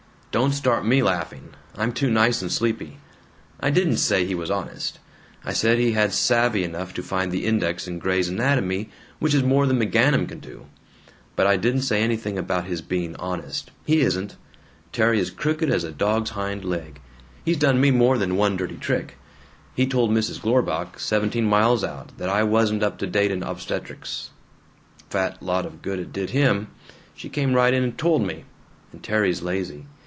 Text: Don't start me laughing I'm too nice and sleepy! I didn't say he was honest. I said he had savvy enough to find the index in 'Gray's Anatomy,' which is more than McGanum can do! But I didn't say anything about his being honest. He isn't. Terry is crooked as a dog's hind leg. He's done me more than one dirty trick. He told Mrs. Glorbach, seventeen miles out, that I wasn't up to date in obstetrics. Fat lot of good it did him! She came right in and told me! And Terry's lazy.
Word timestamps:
Don't 0.31 0.53
start 0.53 0.85
me 0.85 1.03
laughing 1.03 1.49
I'm 1.75 1.91
too 1.91 2.09
nice 2.09 2.41
and 2.41 2.49
sleepy! 2.49 2.99
I 3.59 3.69
didn't 3.69 3.97
say 3.97 4.23
he 4.25 4.33
was 4.33 4.49
honest. 4.49 4.97
I 5.43 5.51
said 5.51 5.77
he 5.77 5.91
had 5.91 6.13
savvy 6.13 6.63
enough 6.63 6.93
to 6.93 7.03
find 7.03 7.33
the 7.33 7.43
index 7.45 7.85
in 7.85 7.99
'Gray's 7.99 8.29
Anatomy,' 8.29 8.89
which 9.19 9.33
is 9.33 9.43
more 9.43 9.67
than 9.67 9.77
McGanum 9.77 10.29
can 10.29 10.39
do! 10.39 10.67
But 11.35 11.47
I 11.47 11.57
didn't 11.57 11.81
say 11.81 12.01
anything 12.01 12.37
about 12.37 12.63
his 12.63 12.81
being 12.81 13.13
honest. 13.17 13.71
He 13.85 13.99
isn't. 13.99 14.37
Terry 14.93 15.19
is 15.19 15.31
crooked 15.31 15.69
as 15.69 15.83
a 15.83 15.91
dog's 15.91 16.29
hind 16.29 16.63
leg. 16.63 17.01
He's 17.43 17.57
done 17.57 17.81
me 17.81 17.91
more 17.91 18.17
than 18.17 18.37
one 18.37 18.55
dirty 18.55 18.77
trick. 18.77 19.17
He 19.75 19.85
told 19.85 20.11
Mrs. 20.11 20.39
Glorbach, 20.39 20.97
seventeen 20.97 21.43
miles 21.45 21.83
out, 21.83 22.17
that 22.17 22.29
I 22.29 22.43
wasn't 22.43 22.83
up 22.83 22.97
to 22.99 23.05
date 23.07 23.31
in 23.31 23.43
obstetrics. 23.43 24.29
Fat 25.09 25.43
lot 25.43 25.65
of 25.65 25.81
good 25.81 25.99
it 25.99 26.13
did 26.13 26.29
him! 26.29 26.69
She 27.15 27.27
came 27.27 27.51
right 27.51 27.73
in 27.73 27.83
and 27.83 27.97
told 27.97 28.21
me! 28.25 28.45
And 28.93 29.03
Terry's 29.03 29.41
lazy. 29.41 29.87